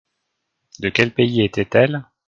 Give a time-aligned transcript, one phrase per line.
[0.79, 2.05] De quel pays était-elle?